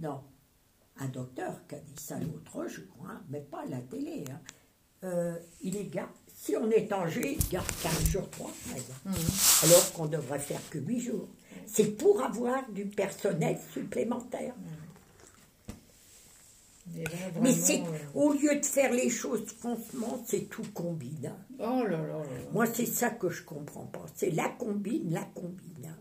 [0.00, 0.20] Non.
[1.00, 4.24] Un docteur qui a dit ça l'autre jour, hein, mais pas à la télé.
[4.30, 4.40] hein.
[5.04, 6.10] Euh, il est garde.
[6.34, 8.50] Si on est âgé, il garde 15 jours, 3
[9.64, 11.28] alors qu'on devrait faire que 8 jours.
[11.66, 14.54] C'est pour avoir du personnel supplémentaire.
[16.94, 17.10] Là,
[17.42, 17.84] Mais c'est, euh,
[18.14, 21.26] au lieu de faire les choses franchement, c'est tout combine.
[21.26, 21.36] hein.
[21.58, 22.24] Oh là là là là.
[22.52, 24.06] Moi, c'est ça que je comprends pas.
[24.14, 25.94] C'est la combine, la combine.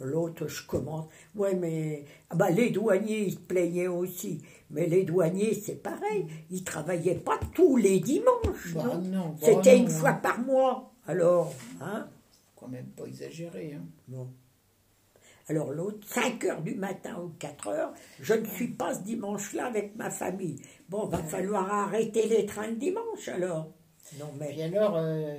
[0.00, 0.04] Hein.
[0.04, 1.06] L'autre, je commence.
[1.34, 4.42] Ouais, mais ah bah, les douaniers, ils se plaignaient aussi.
[4.70, 6.26] Mais les douaniers, c'est pareil.
[6.50, 8.74] Ils travaillaient pas tous les dimanches.
[8.74, 9.90] Bah, non non, bah, C'était une hein.
[9.90, 10.92] fois par mois.
[11.06, 12.08] Alors, hein
[12.56, 13.74] Quand même pas exagéré.
[13.74, 13.84] Hein.
[14.08, 14.28] Non.
[15.48, 19.66] Alors l'autre, 5 heures du matin ou 4 heures, je ne suis pas ce dimanche-là
[19.66, 20.62] avec ma famille.
[20.88, 23.72] Bon, va falloir arrêter les trains le dimanche alors.
[24.20, 24.56] Non, mais.
[24.56, 25.36] Et alors, euh,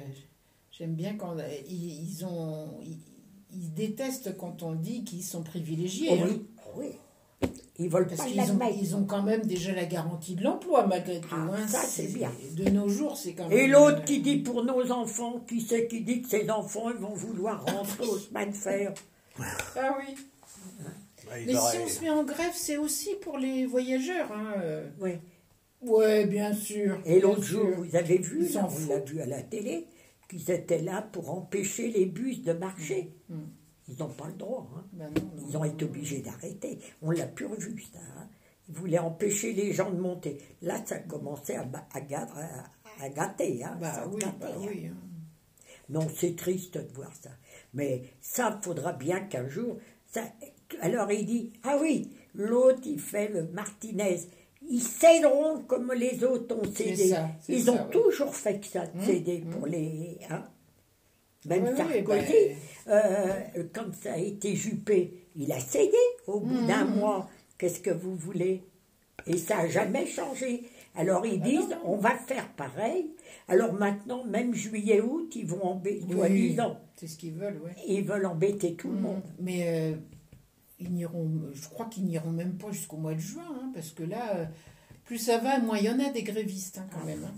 [0.69, 2.77] j'aime bien quand euh, ils, ils ont.
[2.81, 2.99] Ils,
[3.53, 6.09] ils détestent quand on dit qu'ils sont privilégiés.
[6.11, 6.27] Oh hein.
[6.27, 6.87] oui, oh oui.
[7.79, 10.85] Ils veulent Parce pas qu'ils ont, ils ont quand même déjà la garantie de l'emploi,
[10.85, 11.29] malgré tout.
[11.31, 11.67] Ah, hein.
[11.67, 12.31] ça, c'est bien.
[12.53, 13.57] De nos jours, c'est quand même.
[13.57, 17.01] Et l'autre qui dit pour nos enfants, qui c'est qui dit que ses enfants ils
[17.01, 18.93] vont vouloir rentrer au chemin de fer
[19.39, 20.15] Ah oui.
[21.25, 24.31] Bah, ils Mais si on se met en grève, c'est aussi pour les voyageurs.
[24.31, 24.53] Hein.
[24.57, 24.87] euh.
[24.99, 25.13] Oui.
[25.81, 26.99] Ouais, bien sûr.
[27.05, 29.87] Et l'autre jour, vous avez vu, Ils là, on l'a vu à la télé,
[30.31, 33.13] qu'ils étaient là pour empêcher les bus de marcher.
[33.29, 33.35] Mm.
[33.89, 34.69] Ils n'ont pas le droit.
[34.75, 34.83] hein.
[34.93, 35.91] Ben non, non, Ils ont non, été non.
[35.91, 36.79] obligés d'arrêter.
[37.01, 37.99] On l'a plus revu, ça.
[38.17, 38.27] hein.
[38.69, 40.37] Ils voulaient empêcher les gens de monter.
[40.61, 42.65] Là, ça commençait à, à, à-
[43.03, 43.63] à gâter.
[43.63, 44.89] Hein, Bah ça oui, gâtait, bah oui.
[45.89, 47.31] Non, c'est triste de voir ça.
[47.73, 49.77] Mais ça, faudra bien qu'un jour.
[50.07, 50.23] Ça...
[50.81, 54.19] Alors il dit Ah oui, l'autre, il fait le Martinez.
[54.71, 57.09] Ils céderont comme les autres ont cédé.
[57.09, 57.91] ça, Ils ça, ont ouais.
[57.91, 59.49] toujours fait que ça, Hum, céder hum.
[59.53, 60.17] pour les.
[60.29, 60.43] hein.
[61.45, 62.33] Même Oui, oui, Sarkozy,
[62.87, 67.29] euh, quand ça a été Juppé, il a cédé au bout Hum, d'un mois.
[67.57, 68.63] Qu'est-ce que vous voulez?
[69.27, 70.63] Et ça n'a jamais changé.
[70.95, 73.11] Alors ils Ah disent non, on va faire pareil.
[73.47, 76.57] Alors maintenant, même juillet-août, ils vont embêter, Oui,
[76.95, 77.75] C'est ce qu'ils veulent, ouais.
[77.87, 79.21] ils veulent embêter tout le monde.
[79.39, 79.95] Mais euh,
[80.81, 84.03] ils n'iront, je crois qu'ils n'iront même pas jusqu'au mois de juin, hein, parce que
[84.03, 84.45] là, euh,
[85.05, 87.23] plus ça va, moins il y en a des grévistes hein, quand même.
[87.25, 87.33] hein.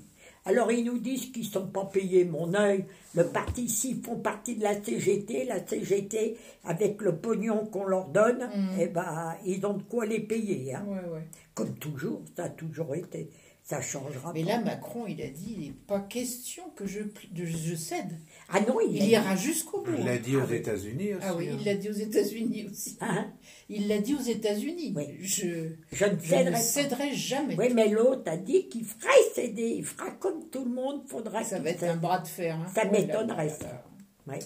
[0.46, 2.84] Alors ils nous disent qu'ils ne sont pas payés, mon œil.
[3.16, 8.10] Le parti, s'ils font partie de la CGT, la CGT, avec le pognon qu'on leur
[8.10, 8.70] donne, Mm.
[8.80, 10.76] eh ben, ils ont de quoi les payer.
[10.76, 10.84] hein.
[10.86, 11.28] Ouais, ouais.
[11.54, 13.30] Comme toujours, ça a toujours été.
[13.66, 14.50] Ça changera Mais pas.
[14.50, 18.12] là, Macron, il a dit, il n'est pas question que je, pl- de- je cède.
[18.50, 19.94] ah non, il, ira jusqu'au bout.
[19.98, 20.20] Il l'a hein.
[20.22, 21.24] dit aux États-Unis aussi.
[21.26, 21.56] Ah oui, hein.
[21.58, 22.98] il l'a dit aux États-Unis aussi.
[23.00, 23.32] Hein
[23.70, 24.92] Il l'a dit aux États-Unis.
[24.98, 25.06] Oui.
[25.22, 27.56] Je, je ne je céderai ne céderai jamais.
[27.58, 29.76] Oui, mais l'autre a dit qu'il ferait céder.
[29.78, 31.90] Il fera comme tout le monde, faudra Ça qu'il va être cède.
[31.92, 32.58] un bras de fer.
[32.60, 32.68] hein.
[32.76, 33.86] Ça Oh m'étonnerait, ça.
[34.28, 34.40] Ouais.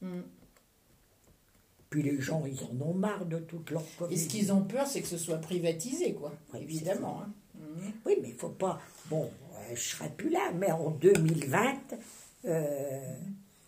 [0.00, 0.20] Mm.
[1.90, 4.86] Puis les gens, ils en ont marre de toute leur Et ce qu'ils ont peur,
[4.86, 6.32] c'est que ce soit privatisé, quoi.
[6.52, 7.22] Oui, Évidemment.
[8.24, 8.80] Mais il faut pas.
[9.10, 9.24] Bon,
[9.54, 11.74] euh, je serai plus là, mais en 2020,
[12.46, 13.16] euh,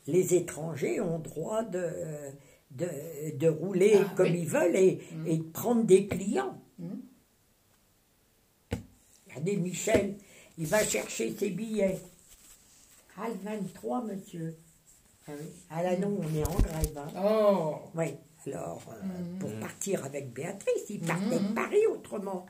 [0.06, 1.88] les étrangers ont droit de,
[2.70, 2.88] de,
[3.36, 4.40] de rouler Ah, comme oui.
[4.40, 5.26] ils veulent et, Mm.
[5.26, 6.58] et de prendre des clients.
[9.28, 10.16] Regardez, Michel,
[10.58, 12.00] il va chercher ses billets.
[13.18, 14.56] Ah, le 23, monsieur.
[15.28, 15.46] Ah oui.
[15.70, 16.96] Ah là, non, on est en grève.
[16.98, 17.08] Hein.
[17.22, 18.14] Oh Oui,
[18.46, 19.38] alors, euh, Mhm.
[19.38, 22.46] pour partir avec Béatrice, il partait de Paris autrement.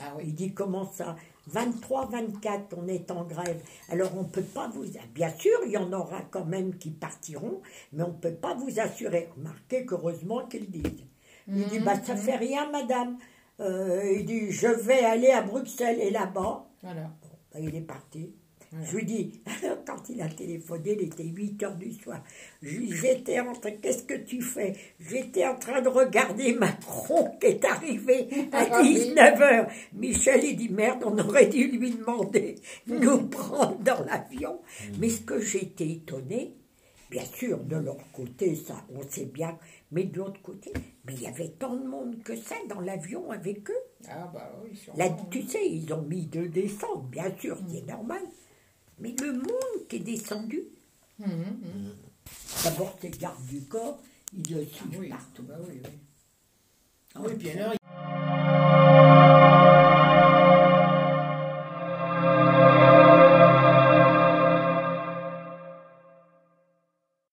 [0.00, 0.24] Ah oui.
[0.26, 1.16] Il dit comment ça?
[1.46, 3.62] 23, 24, on est en grève.
[3.88, 4.84] Alors on ne peut pas vous...
[5.14, 7.62] Bien sûr, il y en aura quand même qui partiront,
[7.92, 9.30] mais on ne peut pas vous assurer.
[9.36, 11.04] Remarquez qu'heureusement qu'ils disent.
[11.50, 13.16] Il dit, bah ça fait rien, madame.
[13.60, 16.66] Euh, il dit, je vais aller à Bruxelles et là-bas.
[16.82, 17.10] Voilà.
[17.52, 18.34] Bah, il est parti.
[18.82, 19.40] Je lui dis,
[19.86, 22.22] quand il a téléphoné, il était 8 heures du soir.
[22.62, 24.76] J'étais en train, qu'est-ce que tu fais?
[25.00, 28.94] J'étais en train de regarder Macron qui est arrivé à Ah oui.
[28.94, 29.68] 19 heures.
[29.94, 34.60] Michel, il dit, merde, on aurait dû lui demander de nous prendre dans l'avion.
[34.98, 36.54] Mais ce que j'étais étonné,
[37.10, 39.58] bien sûr, de leur côté, ça, on sait bien,
[39.92, 40.72] mais de l'autre côté,
[41.06, 43.82] mais il y avait tant de monde que ça dans l'avion avec eux.
[44.10, 44.98] Ah bah oui, sûrement.
[44.98, 48.20] Là, tu sais, ils ont mis deux descentes, bien sûr, c'est normal.
[49.00, 50.62] Mais le monde qui est descendu,
[51.18, 51.92] Mhm, mhm.
[52.64, 54.00] d'abord, ces gardes du corps,
[54.32, 55.42] ils le suivent oui, partout.
[55.42, 55.90] bah oui, oui.
[57.14, 57.74] Ah, Oui, puis alors,